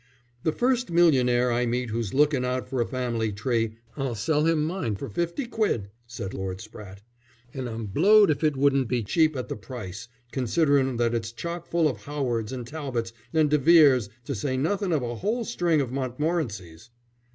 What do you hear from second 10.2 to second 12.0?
considerin' that it's chock full